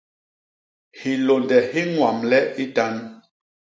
Hilônde 0.99 1.59
hi 1.71 1.81
ññwamle 1.91 2.39
i 2.63 2.65
tan. 2.75 2.95